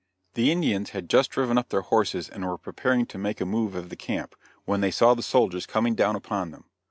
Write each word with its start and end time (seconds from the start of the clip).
The 0.33 0.51
Indians 0.51 0.89
had 0.97 1.11
just 1.11 1.29
driven 1.29 1.59
up 1.59 1.69
their 1.69 1.81
horses 1.83 2.27
and 2.27 2.43
were 2.43 2.57
preparing 2.57 3.05
to 3.05 3.19
make 3.19 3.39
a 3.39 3.45
move 3.45 3.75
of 3.75 3.89
the 3.89 3.95
camp, 3.95 4.33
when 4.65 4.81
they 4.81 4.89
saw 4.89 5.13
the 5.13 5.21
soldiers 5.21 5.67
coming 5.67 5.93
down 5.93 6.15
upon 6.15 6.49
them. 6.49 6.65